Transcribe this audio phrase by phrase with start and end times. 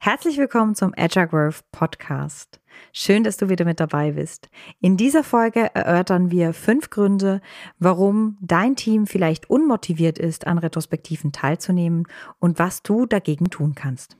[0.00, 2.60] Herzlich willkommen zum Agile Growth Podcast.
[2.92, 4.48] Schön, dass du wieder mit dabei bist.
[4.80, 7.40] In dieser Folge erörtern wir fünf Gründe,
[7.80, 12.06] warum dein Team vielleicht unmotiviert ist, an Retrospektiven teilzunehmen
[12.38, 14.16] und was du dagegen tun kannst.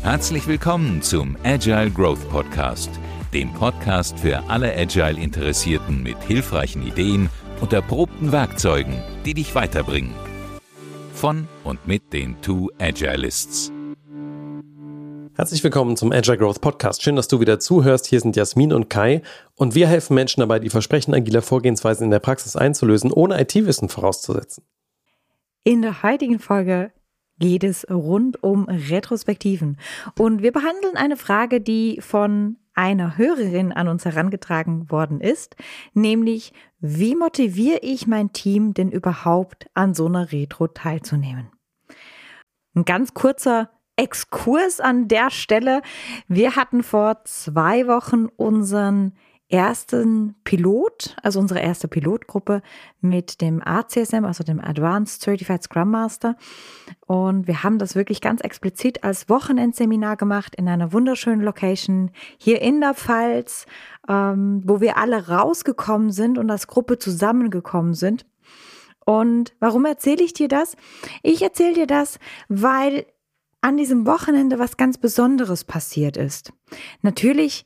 [0.00, 2.90] Herzlich willkommen zum Agile Growth Podcast,
[3.34, 7.28] dem Podcast für alle Agile-Interessierten mit hilfreichen Ideen
[7.60, 10.14] und erprobten Werkzeugen, die dich weiterbringen.
[11.12, 13.72] Von und mit den Two Agilists.
[15.38, 17.00] Herzlich willkommen zum Agile Growth Podcast.
[17.00, 18.06] Schön, dass du wieder zuhörst.
[18.08, 19.22] Hier sind Jasmin und Kai
[19.54, 23.88] und wir helfen Menschen dabei, die Versprechen agiler Vorgehensweisen in der Praxis einzulösen, ohne IT-Wissen
[23.88, 24.64] vorauszusetzen.
[25.62, 26.90] In der heutigen Folge
[27.38, 29.78] geht es rund um Retrospektiven
[30.18, 35.54] und wir behandeln eine Frage, die von einer Hörerin an uns herangetragen worden ist,
[35.94, 41.52] nämlich wie motiviere ich mein Team denn überhaupt an so einer Retro teilzunehmen?
[42.74, 45.82] Ein ganz kurzer Exkurs an der Stelle.
[46.28, 49.12] Wir hatten vor zwei Wochen unseren
[49.50, 52.60] ersten Pilot, also unsere erste Pilotgruppe
[53.00, 56.36] mit dem ACSM, also dem Advanced Certified Scrum Master.
[57.06, 62.60] Und wir haben das wirklich ganz explizit als Wochenendseminar gemacht in einer wunderschönen Location hier
[62.60, 63.66] in der Pfalz,
[64.06, 68.26] ähm, wo wir alle rausgekommen sind und als Gruppe zusammengekommen sind.
[69.06, 70.76] Und warum erzähle ich dir das?
[71.22, 72.18] Ich erzähle dir das,
[72.48, 73.06] weil
[73.60, 76.52] an diesem Wochenende was ganz Besonderes passiert ist.
[77.02, 77.64] Natürlich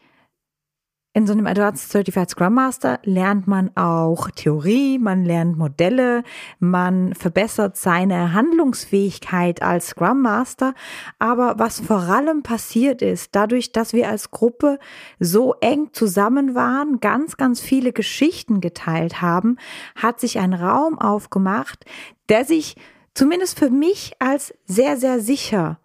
[1.14, 6.22] in so einem Advanced Certified Scrum Master lernt man auch Theorie, man lernt Modelle,
[6.58, 10.72] man verbessert seine Handlungsfähigkeit als Scrum Master.
[11.18, 14.78] Aber was vor allem passiert ist, dadurch, dass wir als Gruppe
[15.20, 19.58] so eng zusammen waren, ganz, ganz viele Geschichten geteilt haben,
[19.94, 21.84] hat sich ein Raum aufgemacht,
[22.30, 22.76] der sich
[23.12, 25.78] zumindest für mich als sehr, sehr sicher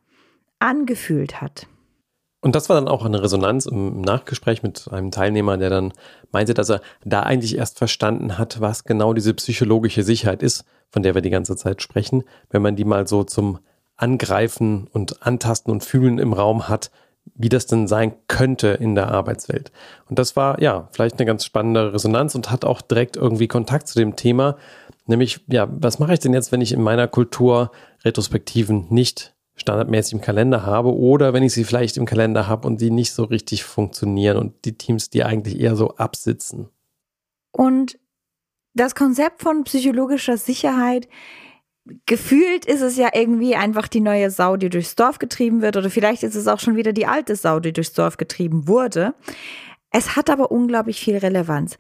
[0.60, 1.68] angefühlt hat.
[2.40, 5.94] Und das war dann auch eine Resonanz im Nachgespräch mit einem Teilnehmer, der dann
[6.32, 11.04] meinte, dass er da eigentlich erst verstanden hat, was genau diese psychologische Sicherheit ist, von
[11.04, 13.60] der wir die ganze Zeit sprechen, wenn man die mal so zum
[13.96, 16.92] Angreifen und Antasten und Fühlen im Raum hat,
[17.36, 19.72] wie das denn sein könnte in der Arbeitswelt.
[20.08, 23.88] Und das war ja vielleicht eine ganz spannende Resonanz und hat auch direkt irgendwie Kontakt
[23.88, 24.58] zu dem Thema,
[25.08, 27.72] nämlich ja, was mache ich denn jetzt, wenn ich in meiner Kultur
[28.06, 32.80] Retrospektiven nicht standardmäßig im Kalender habe oder wenn ich sie vielleicht im Kalender habe und
[32.80, 36.70] die nicht so richtig funktionieren und die Teams, die eigentlich eher so absitzen.
[37.52, 38.00] Und
[38.74, 41.10] das Konzept von psychologischer Sicherheit,
[42.06, 45.90] gefühlt ist es ja irgendwie einfach die neue Sau, die durchs Dorf getrieben wird oder
[45.90, 49.16] vielleicht ist es auch schon wieder die alte Sau, die durchs Dorf getrieben wurde.
[49.92, 51.78] Es hat aber unglaublich viel Relevanz.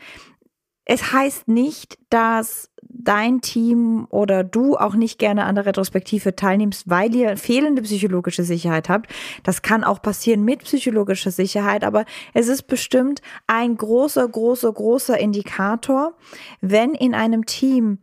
[0.85, 6.89] Es heißt nicht, dass dein Team oder du auch nicht gerne an der Retrospektive teilnimmst,
[6.89, 9.11] weil ihr fehlende psychologische Sicherheit habt.
[9.43, 15.17] Das kann auch passieren mit psychologischer Sicherheit, aber es ist bestimmt ein großer, großer, großer
[15.17, 16.15] Indikator,
[16.61, 17.99] wenn in einem Team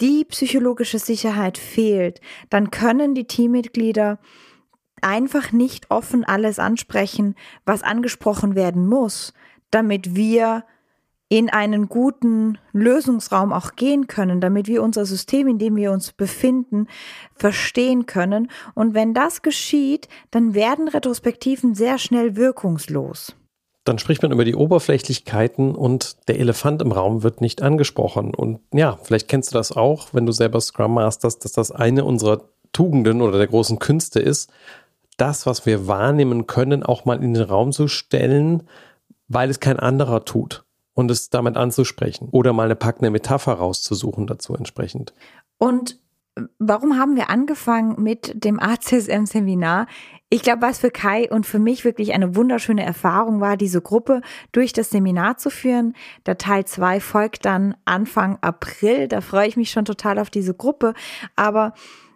[0.00, 4.18] die psychologische Sicherheit fehlt, dann können die Teammitglieder
[5.02, 7.34] einfach nicht offen alles ansprechen,
[7.64, 9.32] was angesprochen werden muss,
[9.70, 10.64] damit wir
[11.28, 16.12] in einen guten Lösungsraum auch gehen können, damit wir unser System, in dem wir uns
[16.12, 16.86] befinden,
[17.34, 18.50] verstehen können.
[18.74, 23.34] Und wenn das geschieht, dann werden Retrospektiven sehr schnell wirkungslos.
[23.84, 28.34] Dann spricht man über die Oberflächlichkeiten und der Elefant im Raum wird nicht angesprochen.
[28.34, 32.04] Und ja, vielleicht kennst du das auch, wenn du selber Scrum Masters, dass das eine
[32.04, 34.50] unserer Tugenden oder der großen Künste ist,
[35.16, 38.68] das, was wir wahrnehmen können, auch mal in den Raum zu stellen,
[39.26, 40.64] weil es kein anderer tut
[40.98, 45.14] und es damit anzusprechen oder mal eine packende Metapher rauszusuchen dazu entsprechend.
[45.56, 45.96] Und
[46.58, 49.86] warum haben wir angefangen mit dem ACSM-Seminar?
[50.28, 54.22] Ich glaube, was für Kai und für mich wirklich eine wunderschöne Erfahrung war, diese Gruppe
[54.50, 55.94] durch das Seminar zu führen.
[56.26, 59.06] Der Teil 2 folgt dann Anfang April.
[59.06, 60.94] Da freue ich mich schon total auf diese Gruppe.
[61.36, 61.74] Aber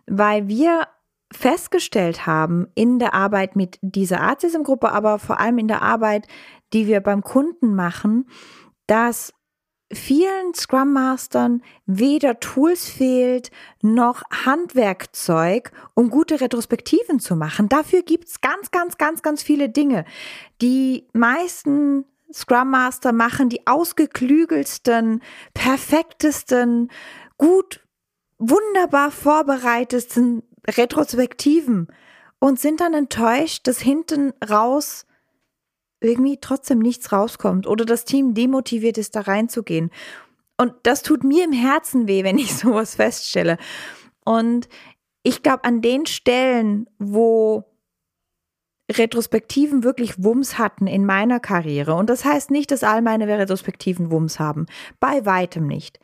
[0.09, 0.89] weil wir
[1.31, 6.27] festgestellt haben in der Arbeit mit dieser ACSM-Gruppe, aber vor allem in der Arbeit,
[6.73, 8.27] die wir beim Kunden machen,
[8.93, 9.33] dass
[9.91, 13.51] vielen Scrum Mastern weder Tools fehlt
[13.81, 17.71] noch Handwerkzeug, um gute Retrospektiven zu machen.
[17.71, 20.05] Dafür gibt's ganz, ganz, ganz, ganz viele Dinge.
[20.61, 22.05] Die meisten
[22.35, 25.23] Scrum Master machen die ausgeklügelsten,
[25.55, 26.91] perfektesten,
[27.39, 27.81] gut,
[28.37, 31.89] wunderbar vorbereitetsten Retrospektiven
[32.41, 35.07] und sind dann enttäuscht, dass hinten raus
[36.03, 39.91] irgendwie trotzdem nichts rauskommt oder das Team demotiviert ist, da reinzugehen.
[40.57, 43.59] Und das tut mir im Herzen weh, wenn ich sowas feststelle.
[44.25, 44.69] Und
[45.23, 47.65] ich glaube, an den Stellen, wo
[48.91, 51.95] Retrospektiven wirklich Wumms hatten in meiner Karriere.
[51.95, 54.67] Und das heißt nicht, dass all meine Retrospektiven Wumms haben.
[55.01, 55.99] Bei weitem nicht.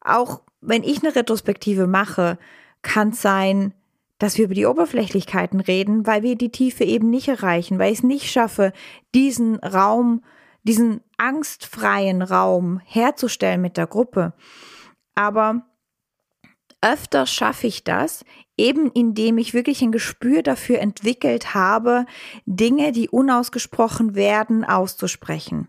[0.00, 2.38] Auch wenn ich eine Retrospektive mache,
[2.82, 3.74] kann es sein,
[4.20, 7.98] dass wir über die Oberflächlichkeiten reden, weil wir die Tiefe eben nicht erreichen, weil ich
[7.98, 8.72] es nicht schaffe,
[9.14, 10.22] diesen Raum,
[10.62, 14.34] diesen angstfreien Raum herzustellen mit der Gruppe.
[15.14, 15.62] Aber
[16.82, 18.24] öfter schaffe ich das,
[18.58, 22.04] eben indem ich wirklich ein Gespür dafür entwickelt habe,
[22.44, 25.68] Dinge, die unausgesprochen werden, auszusprechen.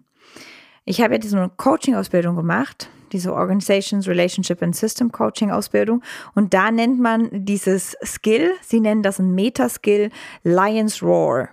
[0.85, 6.01] Ich habe ja diese Coaching-Ausbildung gemacht, diese Organizations, Relationship and System Coaching Ausbildung.
[6.33, 10.09] Und da nennt man dieses Skill, sie nennen das ein Metaskill,
[10.43, 11.49] Lion's Roar.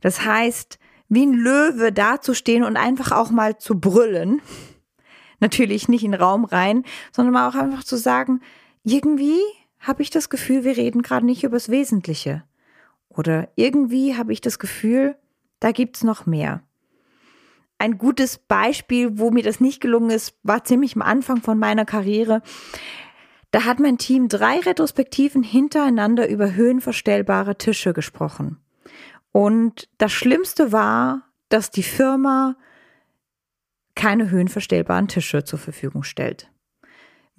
[0.00, 0.78] Das heißt,
[1.08, 4.40] wie ein Löwe dazustehen und einfach auch mal zu brüllen.
[5.40, 8.40] Natürlich nicht in den Raum rein, sondern mal auch einfach zu sagen,
[8.84, 9.40] irgendwie
[9.78, 12.44] habe ich das Gefühl, wir reden gerade nicht übers Wesentliche.
[13.08, 15.16] Oder irgendwie habe ich das Gefühl,
[15.58, 16.62] da gibt's noch mehr.
[17.80, 21.86] Ein gutes Beispiel, wo mir das nicht gelungen ist, war ziemlich am Anfang von meiner
[21.86, 22.42] Karriere.
[23.52, 28.58] Da hat mein Team drei Retrospektiven hintereinander über höhenverstellbare Tische gesprochen.
[29.32, 32.54] Und das Schlimmste war, dass die Firma
[33.94, 36.50] keine höhenverstellbaren Tische zur Verfügung stellt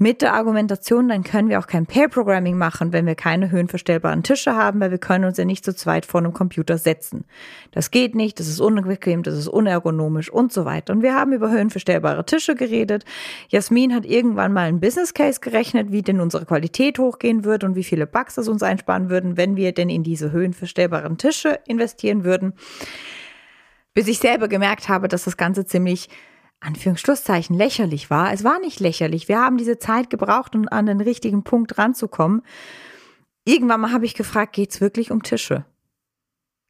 [0.02, 4.56] mit der Argumentation, dann können wir auch kein Pair-Programming machen, wenn wir keine höhenverstellbaren Tische
[4.56, 7.24] haben, weil wir können uns ja nicht zu zweit vor einem Computer setzen.
[7.70, 10.92] Das geht nicht, das ist unbequem, das ist unergonomisch und so weiter.
[10.92, 13.06] Und wir haben über höhenverstellbare Tische geredet.
[13.50, 17.76] Jasmin hat irgendwann mal einen Business Case gerechnet, wie denn unsere Qualität hochgehen wird und
[17.76, 22.24] wie viele Bugs das uns einsparen würden, wenn wir denn in diese höhenverstellbaren Tische investieren
[22.24, 22.54] würden.
[23.94, 26.10] Bis ich selber gemerkt habe, dass das Ganze ziemlich
[26.62, 28.32] Anführungsschlusszeichen lächerlich war.
[28.32, 29.28] Es war nicht lächerlich.
[29.28, 32.44] Wir haben diese Zeit gebraucht, um an den richtigen Punkt ranzukommen.
[33.44, 35.66] Irgendwann mal habe ich gefragt, geht es wirklich um Tische?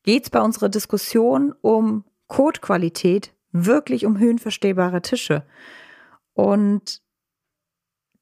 [0.03, 5.45] Geht es bei unserer Diskussion um Codequalität wirklich um höhenverstehbare Tische?
[6.33, 7.01] Und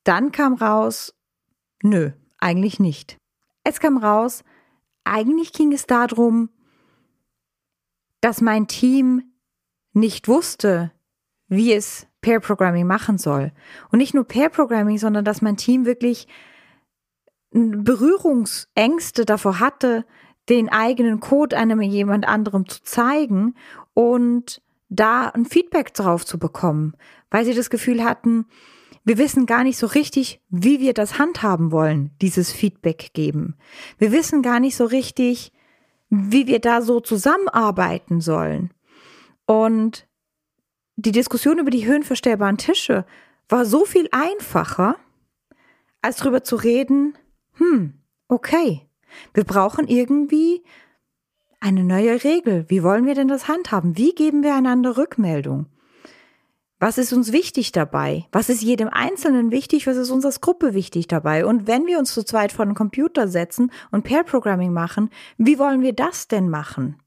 [0.04, 1.16] dann kam raus,
[1.84, 3.18] nö, eigentlich nicht.
[3.64, 4.44] Es kam raus,
[5.04, 6.50] eigentlich ging es darum,
[8.22, 9.32] dass mein Team
[9.94, 10.92] nicht wusste,
[11.50, 13.52] wie es Pair Programming machen soll.
[13.92, 16.28] Und nicht nur Pair Programming, sondern dass mein Team wirklich
[17.52, 20.06] Berührungsängste davor hatte,
[20.50, 23.56] den eigenen Code einem jemand anderem zu zeigen
[23.94, 26.94] und da ein Feedback drauf zu bekommen,
[27.30, 28.46] weil sie das Gefühl hatten,
[29.06, 33.56] wir wissen gar nicht so richtig, wie wir das handhaben wollen, dieses Feedback geben.
[33.98, 35.52] Wir wissen gar nicht so richtig,
[36.10, 38.72] wie wir da so zusammenarbeiten sollen.
[39.46, 40.08] Und
[41.02, 43.06] die Diskussion über die höhenverstellbaren Tische
[43.48, 44.98] war so viel einfacher,
[46.02, 47.18] als darüber zu reden,
[47.54, 47.94] hm,
[48.28, 48.88] okay,
[49.34, 50.64] wir brauchen irgendwie
[51.60, 52.66] eine neue Regel.
[52.70, 53.98] Wie wollen wir denn das handhaben?
[53.98, 55.68] Wie geben wir einander Rückmeldung?
[56.80, 58.28] Was ist uns wichtig dabei?
[58.32, 59.88] Was ist jedem Einzelnen wichtig?
[59.88, 61.46] Was ist uns als Gruppe wichtig dabei?
[61.46, 65.60] Und wenn wir uns zu zweit vor den Computer setzen und Pair Programming machen, wie
[65.60, 66.98] wollen wir das denn machen?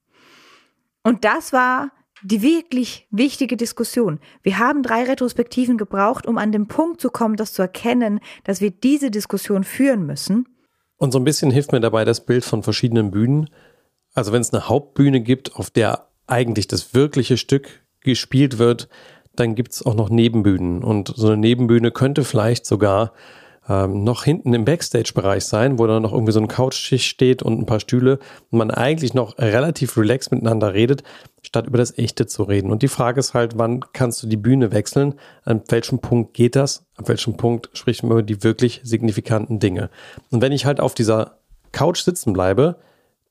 [1.02, 1.90] Und das war
[2.22, 4.20] die wirklich wichtige Diskussion.
[4.42, 8.60] Wir haben drei Retrospektiven gebraucht, um an den Punkt zu kommen, das zu erkennen, dass
[8.60, 10.46] wir diese Diskussion führen müssen.
[10.96, 13.50] Und so ein bisschen hilft mir dabei das Bild von verschiedenen Bühnen.
[14.14, 18.88] Also wenn es eine Hauptbühne gibt, auf der eigentlich das wirkliche Stück gespielt wird,
[19.34, 20.84] dann gibt es auch noch Nebenbühnen.
[20.84, 23.12] Und so eine Nebenbühne könnte vielleicht sogar
[23.68, 27.58] ähm, noch hinten im Backstage-Bereich sein, wo dann noch irgendwie so ein Couchtisch steht und
[27.58, 28.18] ein paar Stühle
[28.50, 31.02] und man eigentlich noch relativ relaxed miteinander redet,
[31.42, 32.70] statt über das Echte zu reden.
[32.70, 35.14] Und die Frage ist halt, wann kannst du die Bühne wechseln?
[35.44, 36.86] An welchem Punkt geht das?
[36.96, 39.90] An welchem Punkt spricht man über die wirklich signifikanten Dinge?
[40.30, 41.38] Und wenn ich halt auf dieser
[41.70, 42.76] Couch sitzen bleibe,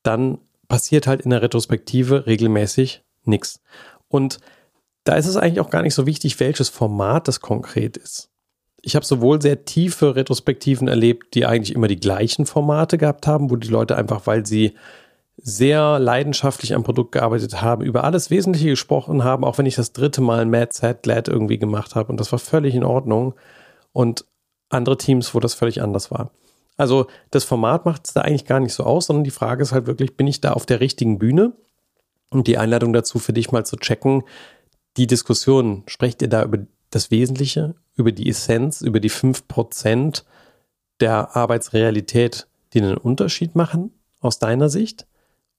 [0.03, 3.61] dann passiert halt in der Retrospektive regelmäßig nichts.
[4.07, 4.39] Und
[5.03, 8.30] da ist es eigentlich auch gar nicht so wichtig, welches Format das konkret ist
[8.81, 13.51] ich habe sowohl sehr tiefe Retrospektiven erlebt, die eigentlich immer die gleichen Formate gehabt haben,
[13.51, 14.73] wo die Leute einfach, weil sie
[15.37, 19.93] sehr leidenschaftlich am Produkt gearbeitet haben, über alles Wesentliche gesprochen haben, auch wenn ich das
[19.93, 23.33] dritte Mal Mad Sad Glad irgendwie gemacht habe und das war völlig in Ordnung
[23.91, 24.25] und
[24.69, 26.31] andere Teams, wo das völlig anders war.
[26.77, 29.71] Also das Format macht es da eigentlich gar nicht so aus, sondern die Frage ist
[29.71, 31.53] halt wirklich, bin ich da auf der richtigen Bühne?
[32.29, 34.23] Und die Einladung dazu für dich mal zu checken,
[34.95, 36.59] die Diskussion, sprecht ihr da über
[36.89, 40.23] das Wesentliche, über die Essenz, über die 5%
[40.99, 45.07] der Arbeitsrealität, die einen Unterschied machen aus deiner Sicht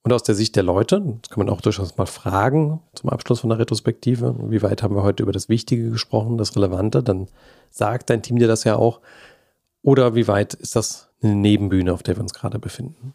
[0.02, 1.00] und aus der Sicht der Leute.
[1.20, 4.36] Das kann man auch durchaus mal fragen zum Abschluss von der Retrospektive.
[4.50, 7.02] Wie weit haben wir heute über das Wichtige gesprochen, das Relevante?
[7.02, 7.28] Dann
[7.70, 9.00] sagt dein Team dir das ja auch.
[9.82, 13.14] Oder wie weit ist das eine Nebenbühne, auf der wir uns gerade befinden?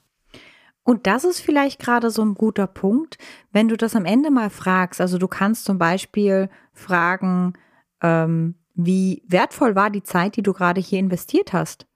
[0.84, 3.18] Und das ist vielleicht gerade so ein guter Punkt,
[3.52, 5.02] wenn du das am Ende mal fragst.
[5.02, 7.54] Also du kannst zum Beispiel fragen,
[8.02, 11.88] ähm, wie wertvoll war die Zeit, die du gerade hier investiert hast?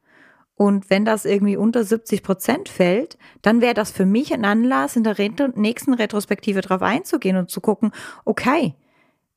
[0.56, 4.96] Und wenn das irgendwie unter 70 Prozent fällt, dann wäre das für mich ein Anlass,
[4.96, 5.16] in der
[5.56, 7.92] nächsten Retrospektive drauf einzugehen und zu gucken,
[8.26, 8.76] okay,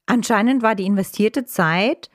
[0.07, 2.11] anscheinend war die investierte Zeit,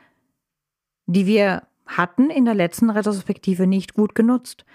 [1.05, 4.65] die wir hatten in der letzten Retrospektive nicht gut genutzt.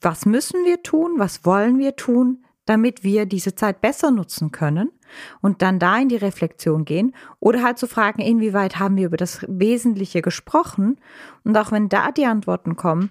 [0.00, 4.90] Was müssen wir tun, was wollen wir tun, damit wir diese Zeit besser nutzen können
[5.40, 9.16] und dann da in die Reflexion gehen oder halt zu fragen, inwieweit haben wir über
[9.16, 10.96] das Wesentliche gesprochen
[11.44, 13.10] und auch wenn da die Antworten kommen,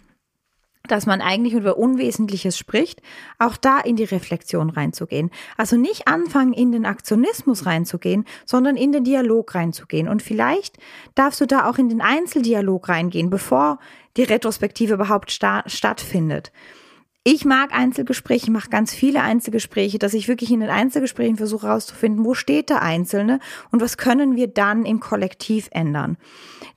[0.88, 3.01] dass man eigentlich über Unwesentliches spricht,
[3.39, 5.31] auch da in die Reflexion reinzugehen.
[5.55, 10.10] Also nicht anfangen, in den Aktionismus reinzugehen, sondern in den Dialog reinzugehen.
[10.10, 10.77] Und vielleicht
[11.15, 13.79] darfst du da auch in den Einzeldialog reingehen, bevor
[14.17, 16.51] die Retrospektive überhaupt sta stattfindet.
[17.25, 22.25] Ich mag Einzelgespräche, mache ganz viele Einzelgespräche, dass ich wirklich in den Einzelgesprächen versuche herauszufinden,
[22.25, 23.39] wo steht der Einzelne
[23.72, 26.18] und was können wir dann im Kollektiv ändern.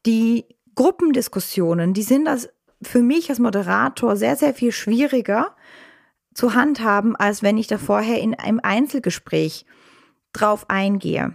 [0.07, 0.45] Die
[0.77, 2.49] Gruppendiskussionen, die sind das
[2.81, 5.57] für mich als Moderator sehr, sehr viel schwieriger
[6.33, 9.67] zu handhaben, als wenn ich da vorher in einem Einzelgespräch
[10.33, 11.35] drauf eingehe.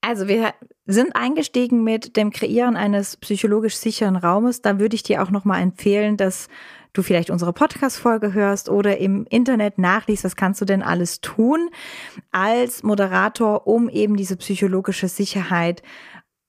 [0.00, 0.52] Also wir
[0.86, 4.60] sind eingestiegen mit dem Kreieren eines psychologisch sicheren Raumes.
[4.60, 6.48] Da würde ich dir auch nochmal empfehlen, dass
[6.92, 11.70] du vielleicht unsere Podcast-Folge hörst oder im Internet nachliest, was kannst du denn alles tun
[12.30, 15.82] als Moderator, um eben diese psychologische Sicherheit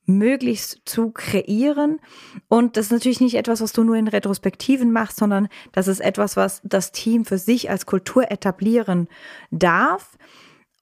[0.10, 2.00] möglichst zu kreieren.
[2.48, 6.00] Und das ist natürlich nicht etwas, was du nur in Retrospektiven machst, sondern das ist
[6.00, 9.08] etwas, was das Team für sich als Kultur etablieren
[9.52, 10.18] darf.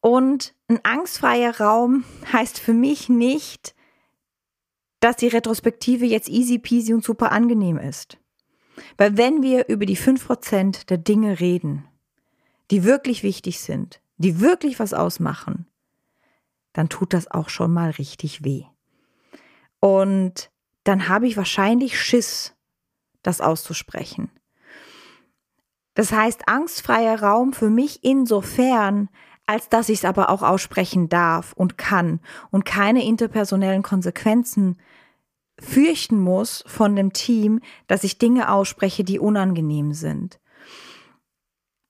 [0.01, 3.75] Und ein angstfreier Raum heißt für mich nicht,
[4.99, 8.17] dass die Retrospektive jetzt easy peasy und super angenehm ist.
[8.97, 11.87] Weil wenn wir über die 5% der Dinge reden,
[12.71, 15.67] die wirklich wichtig sind, die wirklich was ausmachen,
[16.73, 18.65] dann tut das auch schon mal richtig weh.
[19.79, 20.51] Und
[20.83, 22.55] dann habe ich wahrscheinlich Schiss,
[23.23, 24.31] das auszusprechen.
[25.93, 29.09] Das heißt, angstfreier Raum für mich insofern,
[29.47, 32.19] als dass ich es aber auch aussprechen darf und kann
[32.51, 34.77] und keine interpersonellen Konsequenzen
[35.59, 40.39] fürchten muss von dem Team, dass ich Dinge ausspreche, die unangenehm sind.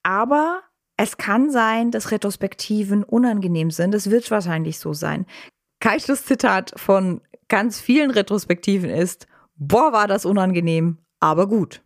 [0.04, 0.62] Aber
[0.96, 3.94] es kann sein, dass Retrospektiven unangenehm sind.
[3.94, 5.26] Es wird wahrscheinlich so sein.
[5.80, 11.82] Kein Schlusszitat von ganz vielen Retrospektiven ist, boah, war das unangenehm, aber gut.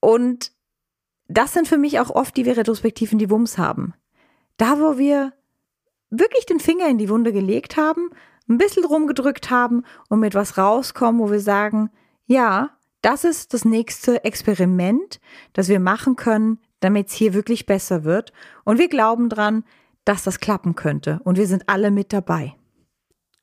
[0.00, 0.52] Und
[1.28, 3.94] das sind für mich auch oft die Retrospektiven, die Wumms haben.
[4.56, 5.32] Da, wo wir
[6.10, 8.10] wirklich den Finger in die Wunde gelegt haben,
[8.48, 11.90] ein bisschen rumgedrückt haben und mit was rauskommen, wo wir sagen,
[12.26, 12.70] ja,
[13.02, 15.20] das ist das nächste Experiment,
[15.52, 18.32] das wir machen können, damit es hier wirklich besser wird.
[18.64, 19.64] Und wir glauben dran,
[20.04, 21.20] dass das klappen könnte.
[21.24, 22.54] Und wir sind alle mit dabei.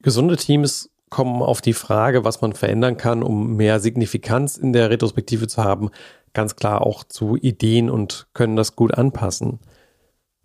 [0.01, 4.89] Gesunde Teams kommen auf die Frage, was man verändern kann, um mehr Signifikanz in der
[4.89, 5.91] Retrospektive zu haben,
[6.33, 9.59] ganz klar auch zu Ideen und können das gut anpassen.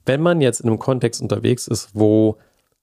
[0.05, 2.39] Wenn man jetzt in einem Kontext unterwegs ist, wo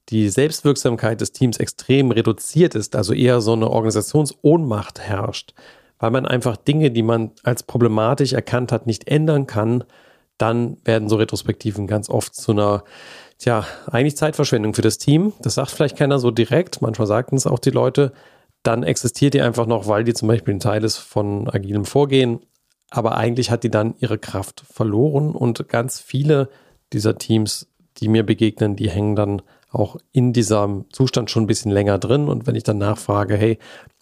[0.10, 5.54] die Selbstwirksamkeit des Teams extrem reduziert ist, also eher so eine Organisationsohnmacht herrscht,
[5.98, 9.84] weil man einfach Dinge, die man als problematisch erkannt hat, nicht ändern kann,
[10.38, 12.84] dann werden so Retrospektiven ganz oft zu einer,
[13.38, 15.34] tja, eigentlich Zeitverschwendung für das Team.
[15.42, 18.12] Das sagt vielleicht keiner so direkt, manchmal sagten es auch die Leute.
[18.64, 22.40] Dann existiert die einfach noch, weil die zum Beispiel ein Teil ist von agilem Vorgehen.
[22.90, 26.50] Aber eigentlich hat die dann ihre Kraft verloren und ganz viele
[26.94, 29.42] dieser Teams, die mir begegnen, die hängen dann
[29.76, 32.28] auch in diesem Zustand schon ein bisschen länger drin.
[32.28, 33.60] Und wenn ich dann nachfrage, hey,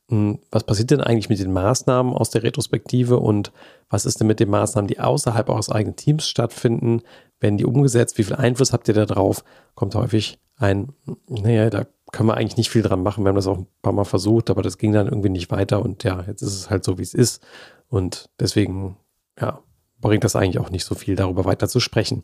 [0.09, 3.51] hm, was passiert denn eigentlich mit den Maßnahmen aus der Retrospektive und
[3.89, 7.01] was ist denn mit den Maßnahmen, die außerhalb eures eigenen Teams stattfinden?
[7.39, 8.17] Werden die umgesetzt?
[8.17, 9.43] Wie viel Einfluss habt ihr da drauf?
[9.75, 10.93] Kommt häufig ein,
[11.27, 13.23] naja, da können wir eigentlich nicht viel dran machen.
[13.23, 15.81] Wir haben das auch ein paar Mal versucht, aber das ging dann irgendwie nicht weiter
[15.81, 17.43] und ja, jetzt ist es halt so, wie es ist.
[17.87, 18.97] Und deswegen,
[19.39, 19.59] ja,
[19.99, 22.23] bringt das eigentlich auch nicht so viel, darüber weiter zu sprechen.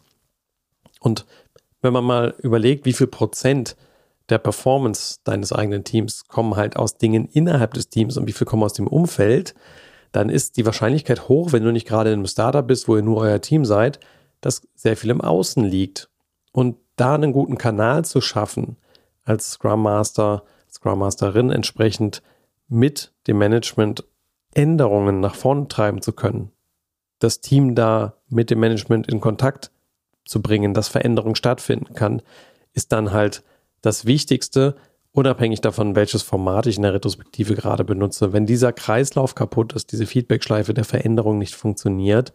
[1.00, 1.26] Und
[1.82, 3.76] wenn man mal überlegt, wie viel Prozent
[4.30, 8.46] der Performance deines eigenen Teams kommen halt aus Dingen innerhalb des Teams und wie viel
[8.46, 9.56] kommen aus dem Umfeld,
[10.12, 13.02] dann ist die Wahrscheinlichkeit hoch, wenn du nicht gerade in einem Startup bist, wo ihr
[13.02, 14.00] nur euer Team seid,
[14.42, 16.10] dass sehr viel im Außen liegt.
[16.52, 18.78] Und da einen guten Kanal zu schaffen,
[19.24, 22.22] als Scrum Master, Scrum Masterin entsprechend
[22.68, 24.04] mit dem Management
[24.54, 26.52] Änderungen nach vorne treiben zu können,
[27.20, 29.72] das Team da mit dem Management in Kontakt
[30.30, 32.22] zu bringen, dass Veränderung stattfinden kann,
[32.74, 33.44] ist dann halt
[33.82, 34.76] das Wichtigste,
[35.12, 38.32] unabhängig davon, welches Format ich in der Retrospektive gerade benutze.
[38.32, 42.32] Wenn dieser Kreislauf kaputt ist, diese Feedbackschleife der Veränderung nicht funktioniert,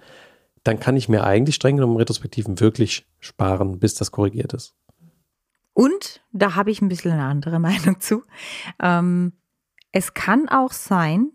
[0.64, 4.74] dann kann ich mir eigentlich streng genommen Retrospektiven wirklich sparen, bis das korrigiert ist.
[5.72, 8.22] Und da habe ich ein bisschen eine andere Meinung zu.
[8.82, 9.34] Ähm,
[9.92, 11.30] es kann auch sein,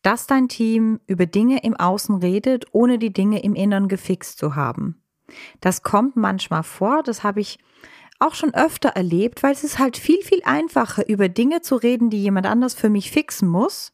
[0.00, 4.54] dass dein Team über Dinge im Außen redet, ohne die Dinge im Inneren gefixt zu
[4.54, 5.03] haben.
[5.60, 7.58] Das kommt manchmal vor, das habe ich
[8.18, 12.10] auch schon öfter erlebt, weil es ist halt viel, viel einfacher, über Dinge zu reden,
[12.10, 13.92] die jemand anders für mich fixen muss,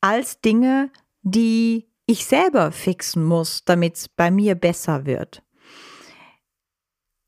[0.00, 0.90] als Dinge,
[1.22, 5.42] die ich selber fixen muss, damit es bei mir besser wird.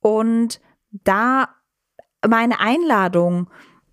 [0.00, 0.60] Und
[0.90, 1.48] da
[2.26, 3.48] meine Einladung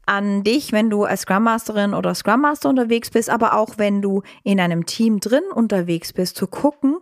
[0.05, 4.01] an dich, wenn du als Scrum Masterin oder Scrum Master unterwegs bist, aber auch wenn
[4.01, 6.97] du in einem Team drin unterwegs bist, zu gucken,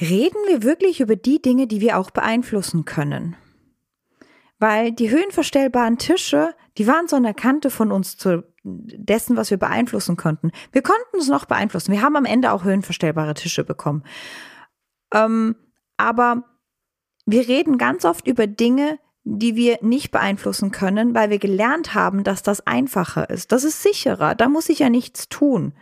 [0.00, 3.36] reden wir wirklich über die Dinge, die wir auch beeinflussen können.
[4.58, 9.58] Weil die höhenverstellbaren Tische, die waren so der Kante von uns zu dessen, was wir
[9.58, 10.52] beeinflussen konnten.
[10.70, 11.92] Wir konnten es noch beeinflussen.
[11.92, 14.04] Wir haben am Ende auch höhenverstellbare Tische bekommen.
[15.12, 15.56] Ähm,
[15.96, 16.44] aber
[17.26, 22.24] wir reden ganz oft über Dinge, die wir nicht beeinflussen können, weil wir gelernt haben,
[22.24, 23.52] dass das einfacher ist.
[23.52, 25.74] Das ist sicherer, da muss ich ja nichts tun.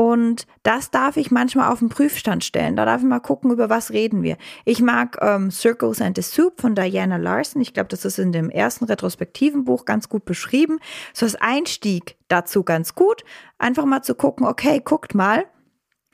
[0.00, 2.74] Und das darf ich manchmal auf den Prüfstand stellen.
[2.74, 4.38] Da darf ich mal gucken, über was reden wir.
[4.64, 7.60] Ich mag ähm, Circles and the Soup von Diana Larson.
[7.60, 10.78] Ich glaube, das ist in dem ersten retrospektiven Buch ganz gut beschrieben.
[11.12, 13.24] So als Einstieg dazu ganz gut.
[13.58, 15.44] Einfach mal zu gucken, okay, guckt mal.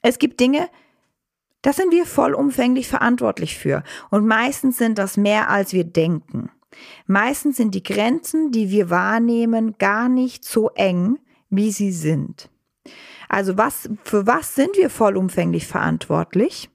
[0.02, 0.69] Es gibt Dinge,
[1.62, 3.85] da sind wir vollumfänglich verantwortlich für.
[4.11, 6.50] Und meistens sind das mehr, als wir denken.
[7.07, 12.50] Meistens sind die Grenzen, die wir wahrnehmen, gar nicht so eng, wie sie sind.
[13.28, 16.71] Also was, für was sind wir vollumfänglich verantwortlich?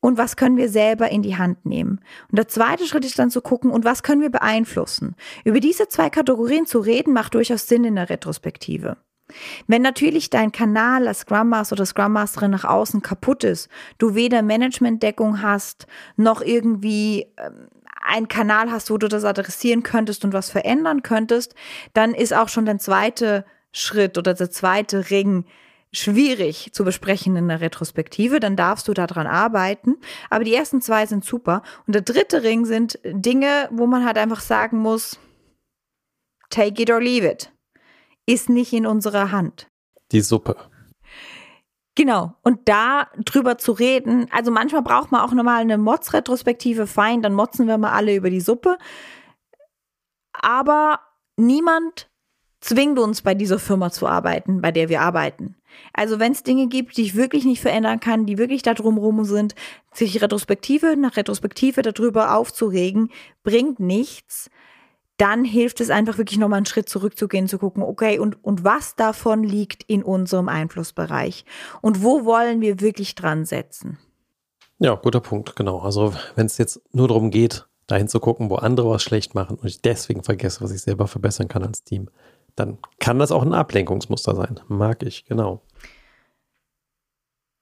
[0.00, 2.00] Und was können wir selber in die Hand nehmen?
[2.30, 5.16] Und der zweite Schritt ist dann zu gucken, und was können wir beeinflussen?
[5.44, 8.96] Über diese zwei Kategorien zu reden, macht durchaus Sinn in der Retrospektive.
[9.66, 14.14] Wenn natürlich dein Kanal als Scrum Master oder Scrum Masterin nach außen kaputt ist, du
[14.14, 15.86] weder Managementdeckung hast,
[16.16, 17.68] noch irgendwie ähm,
[18.00, 21.54] einen Kanal hast, wo du das adressieren könntest und was verändern könntest,
[21.92, 25.44] dann ist auch schon der zweite Schritt oder der zweite Ring
[25.92, 29.96] schwierig zu besprechen in der Retrospektive, dann darfst du daran arbeiten.
[30.28, 31.62] Aber die ersten zwei sind super.
[31.86, 35.18] Und der dritte Ring sind Dinge, wo man halt einfach sagen muss,
[36.50, 37.50] take it or leave it
[38.28, 39.68] ist nicht in unserer Hand.
[40.12, 40.56] Die Suppe.
[41.94, 42.34] Genau.
[42.42, 47.32] Und da drüber zu reden, also manchmal braucht man auch nochmal eine Mods-Retrospektive, fein, dann
[47.32, 48.76] motzen wir mal alle über die Suppe.
[50.32, 51.00] Aber
[51.36, 52.07] niemand
[52.60, 55.56] zwingt uns, bei dieser Firma zu arbeiten, bei der wir arbeiten.
[55.92, 59.24] Also wenn es Dinge gibt, die ich wirklich nicht verändern kann, die wirklich da drumherum
[59.24, 59.54] sind,
[59.92, 63.10] sich Retrospektive nach Retrospektive darüber aufzuregen,
[63.42, 64.50] bringt nichts
[65.18, 68.94] dann hilft es einfach wirklich nochmal einen Schritt zurückzugehen, zu gucken, okay, und, und was
[68.94, 71.44] davon liegt in unserem Einflussbereich?
[71.82, 73.98] Und wo wollen wir wirklich dran setzen?
[74.78, 75.80] Ja, guter Punkt, genau.
[75.80, 79.56] Also wenn es jetzt nur darum geht, dahin zu gucken, wo andere was schlecht machen
[79.56, 82.08] und ich deswegen vergesse, was ich selber verbessern kann als Team,
[82.58, 84.60] dann kann das auch ein Ablenkungsmuster sein.
[84.68, 85.62] Mag ich, genau.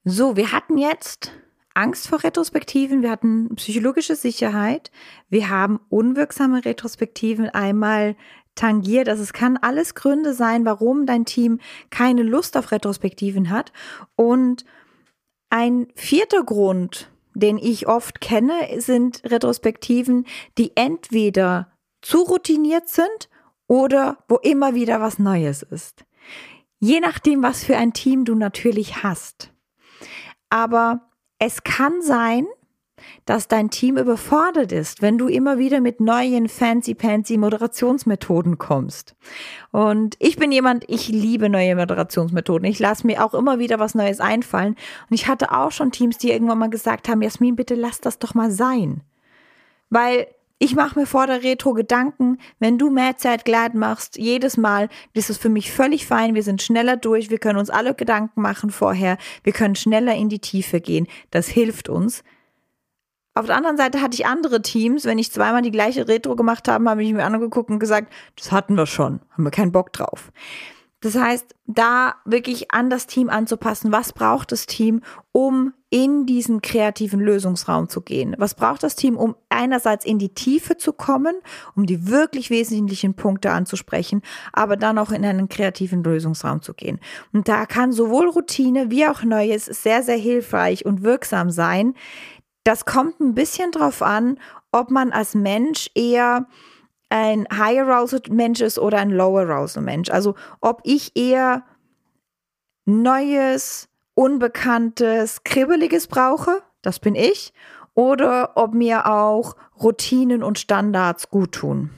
[0.03, 1.31] So, wir hatten jetzt
[1.73, 4.89] Angst vor Retrospektiven, wir hatten psychologische Sicherheit,
[5.29, 8.15] wir haben unwirksame Retrospektiven einmal
[8.55, 9.07] tangiert.
[9.07, 13.71] Also es kann alles Gründe sein, warum dein Team keine Lust auf Retrospektiven hat.
[14.15, 14.65] Und
[15.49, 20.25] ein vierter Grund, den ich oft kenne, sind Retrospektiven,
[20.57, 23.29] die entweder zu routiniert sind
[23.67, 26.05] oder wo immer wieder was Neues ist.
[26.79, 29.51] Je nachdem, was für ein Team du natürlich hast.
[30.49, 31.01] Aber
[31.39, 32.45] es kann sein,
[33.25, 39.15] dass dein Team überfordert ist, wenn du immer wieder mit neuen fancy-pancy Moderationsmethoden kommst.
[39.71, 42.67] Und ich bin jemand, ich liebe neue Moderationsmethoden.
[42.67, 44.75] Ich lasse mir auch immer wieder was Neues einfallen.
[45.09, 48.19] Und ich hatte auch schon Teams, die irgendwann mal gesagt haben, Jasmin, bitte lass das
[48.19, 49.01] doch mal sein.
[49.89, 50.27] Weil
[50.59, 54.89] ich mache mir vor der Retro Gedanken, wenn du mehr Zeit glad machst, jedes Mal,
[55.13, 58.41] das ist für mich völlig fein, wir sind schneller durch, wir können uns alle Gedanken
[58.41, 62.23] machen vorher, wir können schneller in die Tiefe gehen, das hilft uns.
[63.35, 66.67] Auf der anderen Seite hatte ich andere Teams, wenn ich zweimal die gleiche Retro gemacht
[66.67, 69.93] habe, habe ich mir angeguckt und gesagt, das hatten wir schon, haben wir keinen Bock
[69.93, 70.31] drauf.
[71.01, 73.91] Das heißt, da wirklich an das Team anzupassen.
[73.91, 78.35] Was braucht das Team, um in diesen kreativen Lösungsraum zu gehen?
[78.39, 81.35] Was braucht das Team, um einerseits in die Tiefe zu kommen,
[81.75, 86.99] um die wirklich wesentlichen Punkte anzusprechen, aber dann auch in einen kreativen Lösungsraum zu gehen?
[87.31, 91.93] Und da kann sowohl Routine wie auch Neues sehr, sehr hilfreich und wirksam sein.
[92.63, 94.39] Das kommt ein bisschen drauf an,
[94.71, 96.47] ob man als Mensch eher
[97.09, 100.09] ein High Arousal Mensch ist oder ein Low Arousal Mensch.
[100.09, 101.63] Also ob ich eher
[102.85, 107.53] Neues, Unbekanntes, Kribbeliges brauche, das bin ich,
[107.93, 111.91] oder ob mir auch Routinen und Standards gut tun.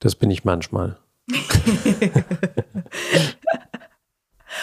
[0.00, 0.98] Das bin ich manchmal.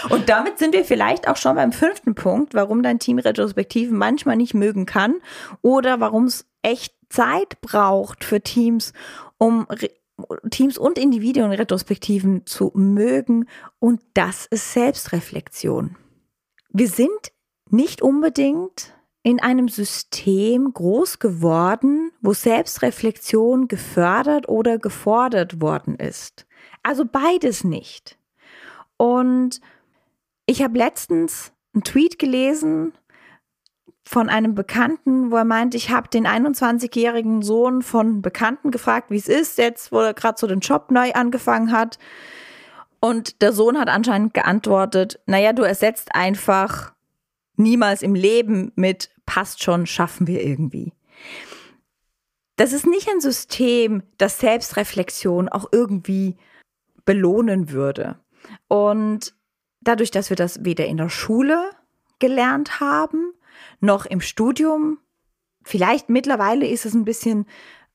[0.09, 4.35] Und damit sind wir vielleicht auch schon beim fünften Punkt, warum dein Team Retrospektiven manchmal
[4.35, 5.15] nicht mögen kann
[5.61, 8.93] oder warum es echt Zeit braucht für Teams,
[9.37, 9.67] um
[10.49, 13.47] Teams und Individuen Retrospektiven zu mögen.
[13.79, 15.97] Und das ist Selbstreflexion.
[16.69, 17.31] Wir sind
[17.69, 26.45] nicht unbedingt in einem System groß geworden, wo Selbstreflexion gefördert oder gefordert worden ist.
[26.83, 28.19] Also beides nicht.
[28.97, 29.61] Und
[30.45, 32.93] ich habe letztens einen Tweet gelesen
[34.07, 39.17] von einem Bekannten, wo er meint, ich habe den 21-jährigen Sohn von Bekannten gefragt, wie
[39.17, 41.97] es ist, jetzt, wo er gerade so den Job neu angefangen hat.
[42.99, 46.93] Und der Sohn hat anscheinend geantwortet, naja, du ersetzt einfach
[47.57, 50.93] niemals im Leben mit passt schon, schaffen wir irgendwie.
[52.57, 56.37] Das ist nicht ein System, das Selbstreflexion auch irgendwie
[57.05, 58.19] belohnen würde.
[58.67, 59.35] Und
[59.81, 61.71] dadurch, dass wir das weder in der Schule
[62.19, 63.33] gelernt haben,
[63.79, 64.99] noch im Studium,
[65.63, 67.45] vielleicht mittlerweile ist es ein bisschen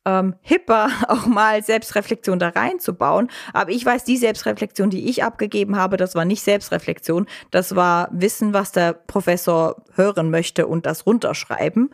[0.05, 3.31] ähm, hipper, auch mal Selbstreflexion da reinzubauen.
[3.53, 8.09] Aber ich weiß, die Selbstreflexion, die ich abgegeben habe, das war nicht Selbstreflexion, das war
[8.13, 11.91] Wissen, was der Professor hören möchte und das runterschreiben.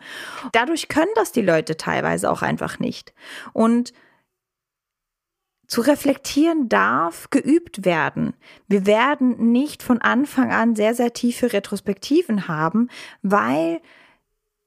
[0.51, 3.13] Dadurch können das die Leute teilweise auch einfach nicht.
[3.53, 3.93] Und
[5.67, 8.33] zu reflektieren darf geübt werden.
[8.67, 12.89] Wir werden nicht von Anfang an sehr, sehr tiefe Retrospektiven haben,
[13.21, 13.81] weil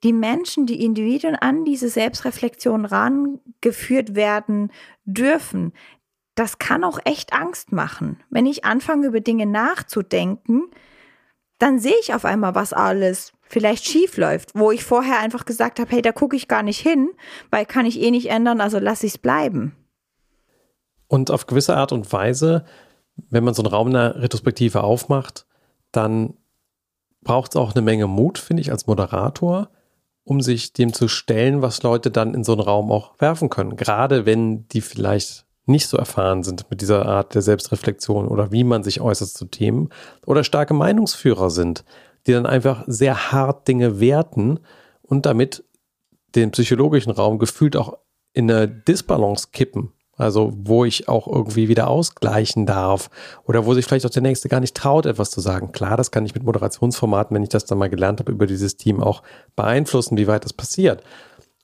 [0.02, 4.70] die Menschen, die Individuen an diese Selbstreflexion rangeführt werden
[5.04, 5.72] dürfen.
[6.34, 8.22] Das kann auch echt Angst machen.
[8.30, 10.70] Wenn ich anfange, über Dinge nachzudenken,
[11.58, 15.80] dann sehe ich auf einmal, was alles vielleicht schief läuft, wo ich vorher einfach gesagt
[15.80, 17.10] habe, hey, da gucke ich gar nicht hin,
[17.50, 19.76] weil kann ich eh nicht ändern, also lasse ich es bleiben.
[21.10, 22.64] Und auf gewisse Art und Weise,
[23.30, 25.44] wenn man so einen Raum einer Retrospektive aufmacht,
[25.90, 26.34] dann
[27.22, 29.70] braucht es auch eine Menge Mut, finde ich, als Moderator,
[30.22, 33.74] um sich dem zu stellen, was Leute dann in so einen Raum auch werfen können.
[33.74, 38.62] Gerade wenn die vielleicht nicht so erfahren sind mit dieser Art der Selbstreflexion oder wie
[38.62, 39.88] man sich äußert zu Themen
[40.26, 41.84] oder starke Meinungsführer sind,
[42.28, 44.60] die dann einfach sehr hart Dinge werten
[45.02, 45.64] und damit
[46.36, 47.98] den psychologischen Raum gefühlt auch
[48.32, 49.92] in eine Disbalance kippen.
[50.20, 53.08] Also wo ich auch irgendwie wieder ausgleichen darf
[53.44, 55.72] oder wo sich vielleicht auch der Nächste gar nicht traut, etwas zu sagen.
[55.72, 58.76] Klar, das kann ich mit Moderationsformaten, wenn ich das dann mal gelernt habe, über dieses
[58.76, 59.22] Team auch
[59.56, 61.02] beeinflussen, wie weit das passiert.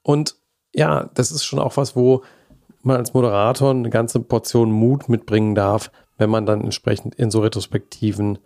[0.02, 0.36] Und
[0.74, 2.22] ja, das ist schon auch was, wo
[2.82, 7.40] man als Moderator eine ganze Portion Mut mitbringen darf, wenn man dann entsprechend in so
[7.40, 8.38] Retrospektiven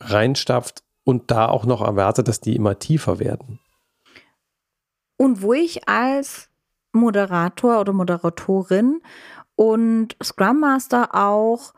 [0.00, 3.60] reinstapft und da auch noch erwartet, dass die immer tiefer werden.
[5.16, 6.48] Und wo ich als
[6.96, 9.00] Moderator oder Moderatorin
[9.54, 11.72] und Scrum Master auch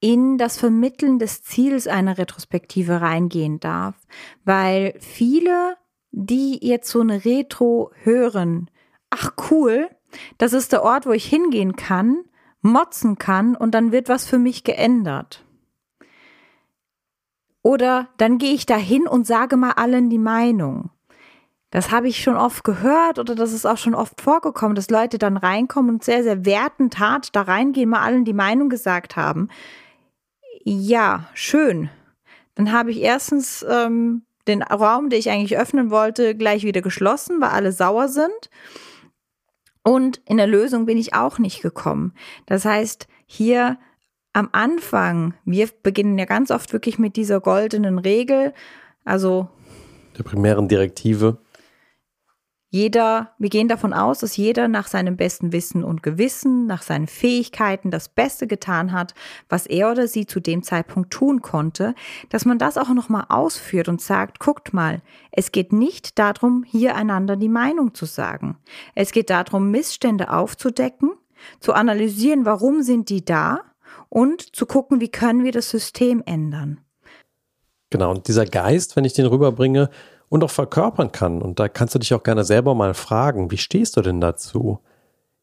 [0.00, 3.96] in das Vermitteln des Ziels einer Retrospektive reingehen darf,
[4.44, 5.76] weil viele,
[6.10, 8.70] die jetzt so eine Retro hören,
[9.10, 9.88] ach cool,
[10.38, 12.24] das ist der Ort, wo ich hingehen kann,
[12.60, 15.44] motzen kann und dann wird was für mich geändert.
[17.62, 20.90] Oder dann gehe ich da hin und sage mal allen die Meinung.
[21.74, 25.18] Das habe ich schon oft gehört oder das ist auch schon oft vorgekommen, dass Leute
[25.18, 29.48] dann reinkommen und sehr, sehr wertend hart da reingehen, mal allen die Meinung gesagt haben.
[30.62, 31.90] Ja, schön.
[32.54, 37.40] Dann habe ich erstens ähm, den Raum, den ich eigentlich öffnen wollte, gleich wieder geschlossen,
[37.40, 38.50] weil alle sauer sind.
[39.82, 42.14] Und in der Lösung bin ich auch nicht gekommen.
[42.46, 43.78] Das heißt, hier
[44.32, 48.54] am Anfang, wir beginnen ja ganz oft wirklich mit dieser goldenen Regel,
[49.04, 49.48] also
[50.16, 51.38] der primären Direktive.
[52.74, 57.06] Jeder, wir gehen davon aus, dass jeder nach seinem besten Wissen und Gewissen, nach seinen
[57.06, 59.14] Fähigkeiten das Beste getan hat,
[59.48, 61.94] was er oder sie zu dem Zeitpunkt tun konnte,
[62.30, 66.96] dass man das auch nochmal ausführt und sagt, guckt mal, es geht nicht darum, hier
[66.96, 68.56] einander die Meinung zu sagen.
[68.96, 71.12] Es geht darum, Missstände aufzudecken,
[71.60, 73.60] zu analysieren, warum sind die da
[74.08, 76.80] und zu gucken, wie können wir das System ändern.
[77.90, 79.90] Genau, und dieser Geist, wenn ich den rüberbringe,
[80.34, 81.40] und auch verkörpern kann.
[81.40, 84.80] Und da kannst du dich auch gerne selber mal fragen, wie stehst du denn dazu?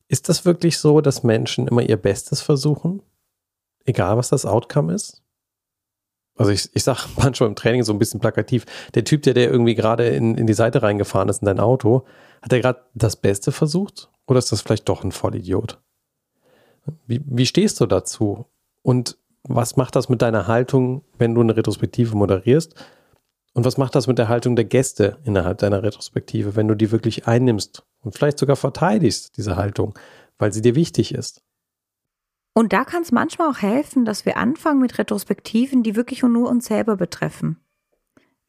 [0.10, 3.01] Ist das wirklich so, dass Menschen immer ihr Bestes versuchen?
[3.86, 5.23] Egal, was das Outcome ist?
[6.36, 9.49] Also ich, ich sage manchmal im Training so ein bisschen plakativ, der Typ, der, der
[9.49, 12.04] irgendwie gerade in, in die Seite reingefahren ist in dein Auto,
[12.41, 14.10] hat er gerade das Beste versucht?
[14.27, 15.80] Oder ist das vielleicht doch ein Vollidiot?
[17.08, 18.45] Wie, wie stehst du dazu?
[18.82, 22.75] Und was macht das mit deiner Haltung, wenn du eine Retrospektive moderierst?
[23.54, 26.92] Und was macht das mit der Haltung der Gäste innerhalb deiner Retrospektive, wenn du die
[26.92, 29.98] wirklich einnimmst und vielleicht sogar verteidigst, diese Haltung,
[30.38, 31.44] weil sie dir wichtig ist?
[32.54, 36.50] Und da kann es manchmal auch helfen, dass wir anfangen mit Retrospektiven, die wirklich nur
[36.50, 37.58] uns selber betreffen.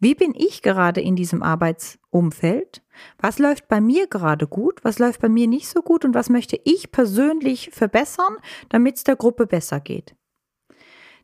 [0.00, 2.82] Wie bin ich gerade in diesem Arbeitsumfeld?
[3.18, 4.82] Was läuft bei mir gerade gut?
[4.82, 6.04] Was läuft bei mir nicht so gut?
[6.04, 8.36] Und was möchte ich persönlich verbessern,
[8.68, 10.16] damit es der Gruppe besser geht?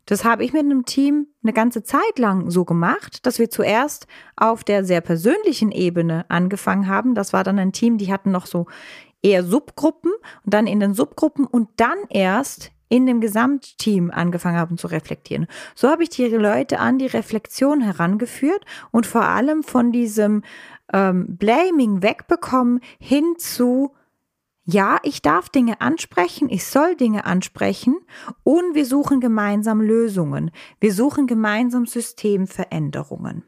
[0.09, 4.07] Das habe ich mit einem Team eine ganze Zeit lang so gemacht, dass wir zuerst
[4.35, 7.13] auf der sehr persönlichen Ebene angefangen haben.
[7.13, 8.65] Das war dann ein Team, die hatten noch so
[9.21, 10.11] eher Subgruppen
[10.43, 15.45] und dann in den Subgruppen und dann erst in dem Gesamtteam angefangen haben zu reflektieren.
[15.75, 20.41] So habe ich die Leute an die Reflexion herangeführt und vor allem von diesem
[20.91, 23.93] ähm, Blaming wegbekommen hin zu
[24.71, 27.97] ja, ich darf Dinge ansprechen, ich soll Dinge ansprechen
[28.43, 30.51] und wir suchen gemeinsam Lösungen.
[30.79, 33.43] Wir suchen gemeinsam Systemveränderungen.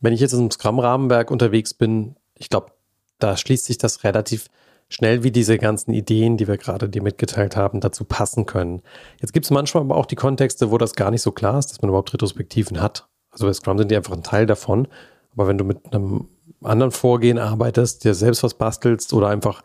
[0.00, 2.72] Wenn ich jetzt im Scrum-Rahmenwerk unterwegs bin, ich glaube,
[3.18, 4.48] da schließt sich das relativ
[4.90, 8.82] schnell, wie diese ganzen Ideen, die wir gerade dir mitgeteilt haben, dazu passen können.
[9.20, 11.70] Jetzt gibt es manchmal aber auch die Kontexte, wo das gar nicht so klar ist,
[11.70, 13.08] dass man überhaupt Retrospektiven hat.
[13.30, 14.88] Also bei Scrum sind die einfach ein Teil davon.
[15.32, 16.28] Aber wenn du mit einem
[16.62, 19.62] anderen Vorgehen arbeitest, dir selbst was bastelst oder einfach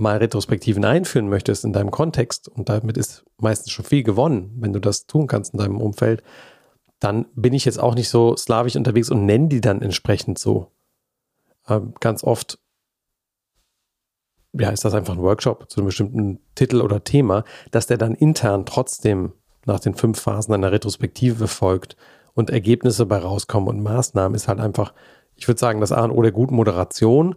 [0.00, 4.72] mal Retrospektiven einführen möchtest in deinem Kontext und damit ist meistens schon viel gewonnen, wenn
[4.72, 6.22] du das tun kannst in deinem Umfeld,
[6.98, 10.70] dann bin ich jetzt auch nicht so slawisch unterwegs und nenne die dann entsprechend so.
[11.68, 12.58] Ähm, ganz oft
[14.52, 18.14] ja, ist das einfach ein Workshop zu einem bestimmten Titel oder Thema, dass der dann
[18.14, 19.32] intern trotzdem
[19.66, 21.96] nach den fünf Phasen einer Retrospektive folgt
[22.34, 24.92] und Ergebnisse bei rauskommen und Maßnahmen ist halt einfach,
[25.36, 27.36] ich würde sagen, das A und O der guten Moderation.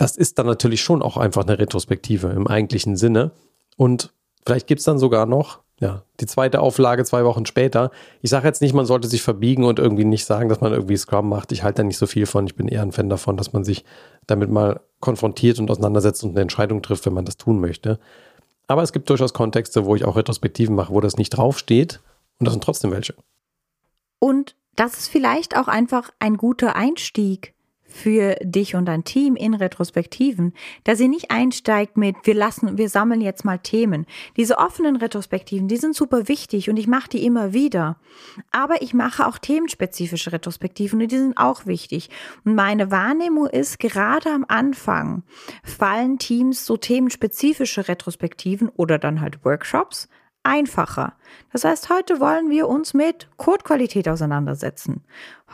[0.00, 3.32] Das ist dann natürlich schon auch einfach eine Retrospektive im eigentlichen Sinne.
[3.76, 4.14] Und
[4.46, 7.90] vielleicht gibt es dann sogar noch ja, die zweite Auflage zwei Wochen später.
[8.22, 10.96] Ich sage jetzt nicht, man sollte sich verbiegen und irgendwie nicht sagen, dass man irgendwie
[10.96, 11.52] Scrum macht.
[11.52, 12.46] Ich halte da nicht so viel von.
[12.46, 13.84] Ich bin eher ein Fan davon, dass man sich
[14.26, 18.00] damit mal konfrontiert und auseinandersetzt und eine Entscheidung trifft, wenn man das tun möchte.
[18.68, 22.00] Aber es gibt durchaus Kontexte, wo ich auch Retrospektiven mache, wo das nicht draufsteht.
[22.38, 23.16] Und das sind trotzdem welche.
[24.18, 27.52] Und das ist vielleicht auch einfach ein guter Einstieg
[27.90, 32.88] für dich und dein Team in Retrospektiven, dass sie nicht einsteigt mit, wir lassen, wir
[32.88, 34.06] sammeln jetzt mal Themen.
[34.36, 37.96] Diese offenen Retrospektiven, die sind super wichtig und ich mache die immer wieder.
[38.52, 42.10] Aber ich mache auch themenspezifische Retrospektiven und die sind auch wichtig.
[42.44, 45.24] Und meine Wahrnehmung ist, gerade am Anfang
[45.64, 50.08] fallen Teams so themenspezifische Retrospektiven oder dann halt Workshops
[50.42, 51.14] einfacher.
[51.52, 55.04] Das heißt, heute wollen wir uns mit Codequalität auseinandersetzen.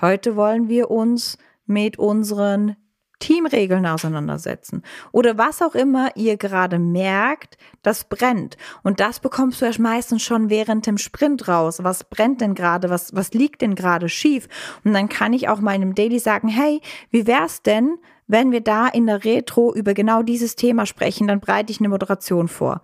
[0.00, 2.76] Heute wollen wir uns mit unseren
[3.18, 8.58] Teamregeln auseinandersetzen oder was auch immer ihr gerade merkt, das brennt.
[8.82, 11.82] Und das bekommst du erst meistens schon während dem Sprint raus.
[11.82, 12.90] Was brennt denn gerade?
[12.90, 14.48] Was, was liegt denn gerade schief?
[14.84, 18.86] Und dann kann ich auch meinem Daily sagen, hey, wie wär's denn, wenn wir da
[18.86, 21.26] in der Retro über genau dieses Thema sprechen?
[21.26, 22.82] Dann breite ich eine Moderation vor.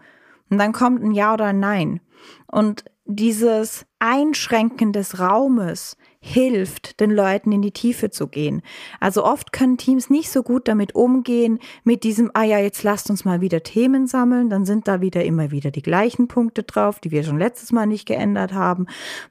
[0.49, 2.01] Und dann kommt ein Ja oder ein Nein.
[2.47, 8.63] Und dieses Einschränken des Raumes, hilft, den Leuten in die Tiefe zu gehen.
[9.01, 13.11] Also oft können Teams nicht so gut damit umgehen, mit diesem, ah ja, jetzt lasst
[13.11, 17.01] uns mal wieder Themen sammeln, dann sind da wieder immer wieder die gleichen Punkte drauf,
[17.01, 18.85] die wir schon letztes Mal nicht geändert haben.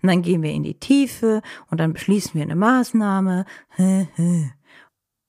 [0.04, 3.46] Und dann gehen wir in die Tiefe und dann beschließen wir eine Maßnahme.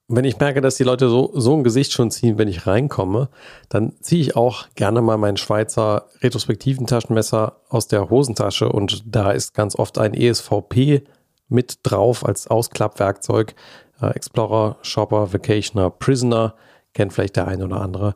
[0.09, 3.29] Wenn ich merke, dass die Leute so, so ein Gesicht schon ziehen, wenn ich reinkomme,
[3.69, 9.31] dann ziehe ich auch gerne mal mein Schweizer retrospektiven Taschenmesser aus der Hosentasche und da
[9.31, 11.05] ist ganz oft ein ESVP
[11.53, 13.55] mit drauf als Ausklappwerkzeug.
[14.01, 16.55] Äh, Explorer, Shopper, Vacationer, Prisoner,
[16.95, 18.15] kennt vielleicht der eine oder andere.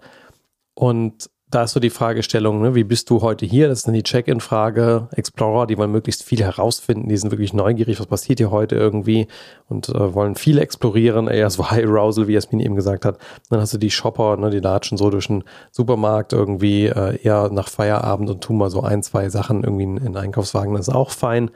[0.74, 3.68] Und da ist so die Fragestellung, ne, wie bist du heute hier?
[3.68, 5.08] Das ist dann die Check-in-Frage.
[5.12, 9.28] Explorer, die wollen möglichst viel herausfinden, die sind wirklich neugierig, was passiert hier heute irgendwie
[9.68, 13.18] und äh, wollen viel explorieren, eher so High Arousal, wie Jasmin eben gesagt hat.
[13.48, 17.48] Dann hast du die Shopper, ne, die latschen so durch den Supermarkt irgendwie äh, eher
[17.50, 20.94] nach Feierabend und tun mal so ein, zwei Sachen irgendwie in, in Einkaufswagen, das ist
[20.94, 21.50] auch fein.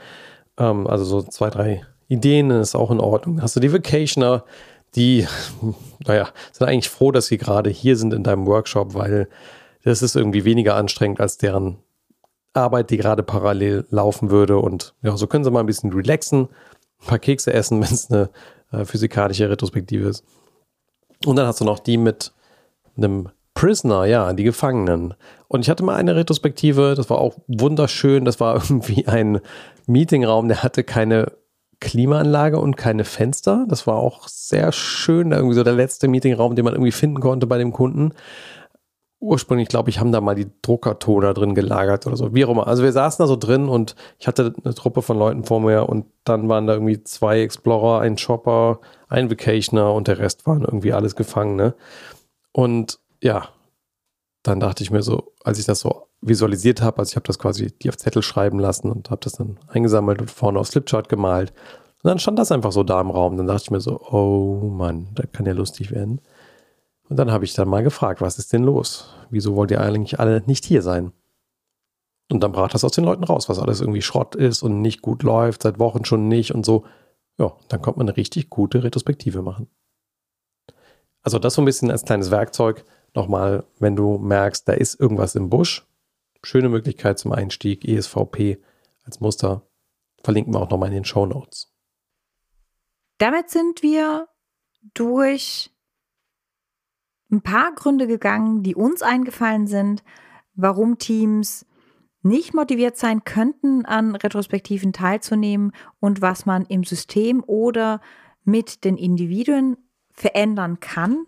[0.61, 3.43] Ähm, also so zwei, drei Ideen, ist auch in Ordnung.
[3.43, 4.45] Hast du die Vacationer,
[4.95, 5.27] die,
[6.07, 9.29] naja, sind eigentlich froh, dass sie gerade hier sind in deinem Workshop, weil
[9.83, 11.79] das ist irgendwie weniger anstrengend als deren
[12.53, 14.59] Arbeit, die gerade parallel laufen würde.
[14.59, 16.49] Und ja, so können sie mal ein bisschen relaxen,
[17.01, 18.31] ein paar Kekse essen, wenn es eine
[18.73, 20.25] äh, physikalische Retrospektive ist.
[21.25, 22.33] Und dann hast du noch die mit
[22.97, 23.29] einem
[23.61, 25.13] Prisoner, ja, die Gefangenen.
[25.47, 28.25] Und ich hatte mal eine Retrospektive, das war auch wunderschön.
[28.25, 29.41] Das war irgendwie ein
[29.87, 31.33] Meetingraum, der hatte keine
[31.79, 33.67] Klimaanlage und keine Fenster.
[33.69, 35.33] Das war auch sehr schön.
[35.33, 38.15] Irgendwie so der letzte Meetingraum, den man irgendwie finden konnte bei dem Kunden.
[39.19, 42.67] ursprünglich, glaube ich, haben da mal die Druckertoner drin gelagert oder so, wie auch immer.
[42.67, 45.87] Also wir saßen da so drin und ich hatte eine Truppe von Leuten vor mir
[45.87, 50.63] und dann waren da irgendwie zwei Explorer, ein Chopper, ein Vacationer und der Rest waren
[50.63, 51.75] irgendwie alles Gefangene.
[52.53, 53.49] Und ja,
[54.43, 57.39] dann dachte ich mir so, als ich das so visualisiert habe, also ich habe das
[57.39, 61.09] quasi die auf Zettel schreiben lassen und habe das dann eingesammelt und vorne auf Slipchart
[61.09, 61.53] gemalt.
[62.03, 63.37] Und dann stand das einfach so da im Raum.
[63.37, 66.21] Dann dachte ich mir so, oh Mann, da kann ja lustig werden.
[67.09, 69.15] Und dann habe ich dann mal gefragt, was ist denn los?
[69.31, 71.13] Wieso wollt ihr eigentlich alle nicht hier sein?
[72.31, 75.03] Und dann brach das aus den Leuten raus, was alles irgendwie Schrott ist und nicht
[75.03, 76.85] gut läuft, seit Wochen schon nicht und so.
[77.39, 79.69] Ja, dann kommt man eine richtig gute Retrospektive machen.
[81.23, 82.85] Also das so ein bisschen als kleines Werkzeug.
[83.15, 85.87] Nochmal, wenn du merkst, da ist irgendwas im Busch.
[86.43, 88.63] Schöne Möglichkeit zum Einstieg, ESVP
[89.05, 89.67] als Muster.
[90.23, 91.73] Verlinken wir auch nochmal in den Show Notes.
[93.19, 94.29] Damit sind wir
[94.95, 95.71] durch
[97.31, 100.03] ein paar Gründe gegangen, die uns eingefallen sind,
[100.55, 101.67] warum Teams
[102.23, 108.01] nicht motiviert sein könnten, an Retrospektiven teilzunehmen und was man im System oder
[108.45, 109.77] mit den Individuen
[110.11, 111.27] verändern kann.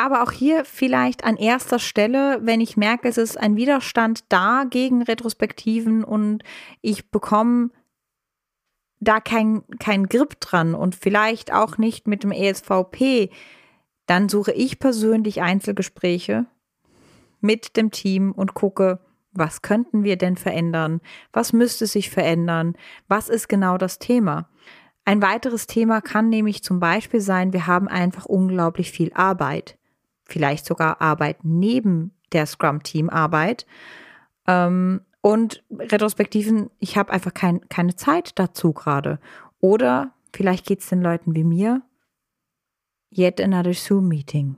[0.00, 4.64] Aber auch hier vielleicht an erster Stelle, wenn ich merke, es ist ein Widerstand da
[4.64, 6.42] gegen Retrospektiven und
[6.80, 7.68] ich bekomme
[8.98, 13.28] da kein, kein Grip dran und vielleicht auch nicht mit dem ESVP,
[14.06, 16.46] dann suche ich persönlich Einzelgespräche
[17.40, 19.00] mit dem Team und gucke,
[19.32, 21.02] was könnten wir denn verändern?
[21.30, 22.74] Was müsste sich verändern?
[23.06, 24.48] Was ist genau das Thema?
[25.04, 29.76] Ein weiteres Thema kann nämlich zum Beispiel sein, wir haben einfach unglaublich viel Arbeit.
[30.30, 33.66] Vielleicht sogar Arbeit neben der Scrum-Team-Arbeit.
[34.46, 39.18] Ähm, und Retrospektiven, ich habe einfach kein, keine Zeit dazu gerade.
[39.60, 41.82] Oder vielleicht geht es den Leuten wie mir,
[43.12, 44.56] Yet another Zoom-Meeting.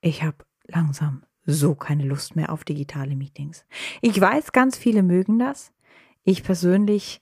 [0.00, 3.66] Ich habe langsam so keine Lust mehr auf digitale Meetings.
[4.00, 5.72] Ich weiß, ganz viele mögen das.
[6.24, 7.20] Ich persönlich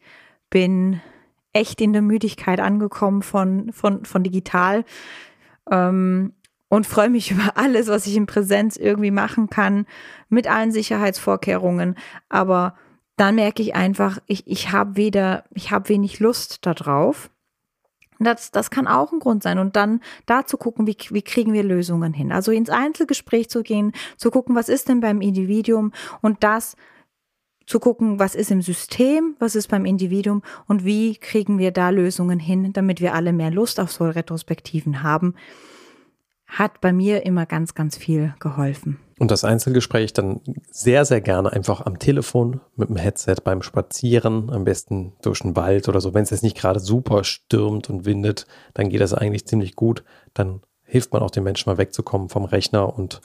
[0.48, 1.00] bin
[1.53, 4.85] echt in der Müdigkeit angekommen von, von, von digital
[5.70, 6.35] ähm,
[6.70, 9.85] und freue mich über alles, was ich in Präsenz irgendwie machen kann,
[10.30, 11.96] mit allen Sicherheitsvorkehrungen.
[12.30, 12.74] Aber
[13.18, 17.28] dann merke ich einfach, ich, ich habe weder, ich habe wenig Lust darauf
[18.20, 19.59] das, das kann auch ein Grund sein.
[19.59, 22.33] Und dann da zu gucken, wie, wie kriegen wir Lösungen hin.
[22.33, 26.76] Also ins Einzelgespräch zu gehen, zu gucken, was ist denn beim Individuum und das
[27.66, 31.90] zu gucken, was ist im System, was ist beim Individuum und wie kriegen wir da
[31.90, 35.35] Lösungen hin, damit wir alle mehr Lust auf so Retrospektiven haben
[36.50, 38.98] hat bei mir immer ganz, ganz viel geholfen.
[39.18, 44.50] Und das Einzelgespräch dann sehr, sehr gerne einfach am Telefon mit dem Headset beim Spazieren,
[44.50, 46.14] am besten durch den Wald oder so.
[46.14, 50.04] Wenn es jetzt nicht gerade super stürmt und windet, dann geht das eigentlich ziemlich gut.
[50.32, 53.20] Dann hilft man auch den Menschen mal wegzukommen vom Rechner und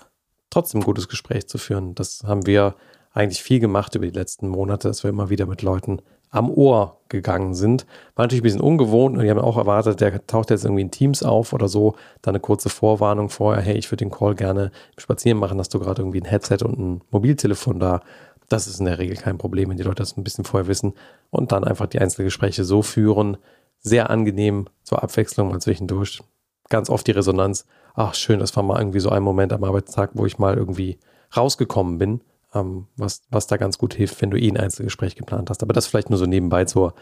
[0.49, 1.95] trotzdem ein gutes Gespräch zu führen.
[1.95, 2.75] Das haben wir
[3.13, 6.01] eigentlich viel gemacht über die letzten Monate, dass wir immer wieder mit Leuten
[6.36, 7.86] am Ohr gegangen sind.
[8.15, 10.91] War natürlich ein bisschen ungewohnt und die haben auch erwartet, der taucht jetzt irgendwie in
[10.91, 11.95] Teams auf oder so.
[12.21, 15.80] Dann eine kurze Vorwarnung vorher, hey, ich würde den Call gerne spazieren machen, hast du
[15.80, 18.02] gerade irgendwie ein Headset und ein Mobiltelefon da.
[18.50, 20.93] Das ist in der Regel kein Problem, wenn die Leute das ein bisschen vorher wissen
[21.30, 23.38] und dann einfach die Einzelgespräche so führen.
[23.80, 26.21] Sehr angenehm zur Abwechslung mal zwischendurch.
[26.69, 30.12] Ganz oft die Resonanz, ach schön, das war mal irgendwie so ein Moment am Arbeitstag,
[30.13, 30.98] wo ich mal irgendwie
[31.36, 32.21] rausgekommen bin
[32.56, 35.62] ähm, was, was da ganz gut hilft, wenn du eh ein Einzelgespräch geplant hast.
[35.62, 36.94] Aber das vielleicht nur so nebenbei zur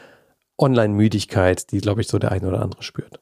[0.58, 3.20] Online-Müdigkeit, die, glaube ich, so der eine oder andere spürt.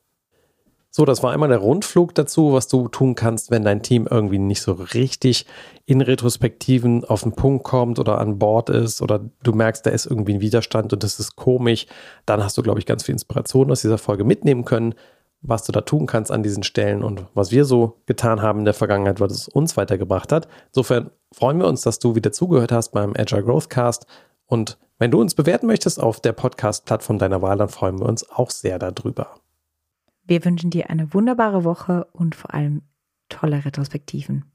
[0.94, 4.39] So, das war einmal der Rundflug dazu, was du tun kannst, wenn dein Team irgendwie
[4.39, 5.46] nicht so richtig
[5.86, 10.06] in Retrospektiven auf den Punkt kommt oder an Bord ist oder du merkst, da ist
[10.06, 11.88] irgendwie ein Widerstand und das ist komisch.
[12.26, 14.94] Dann hast du, glaube ich, ganz viel Inspiration aus dieser Folge mitnehmen können
[15.41, 18.65] was du da tun kannst an diesen Stellen und was wir so getan haben in
[18.65, 20.47] der Vergangenheit, was es uns weitergebracht hat.
[20.67, 24.06] Insofern freuen wir uns, dass du wieder zugehört hast beim Agile Growth Cast.
[24.45, 28.30] Und wenn du uns bewerten möchtest auf der Podcast-Plattform deiner Wahl, dann freuen wir uns
[28.30, 29.36] auch sehr darüber.
[30.23, 32.84] Wir wünschen dir eine wunderbare Woche und vor allem
[33.30, 34.45] tolle Retrospektiven.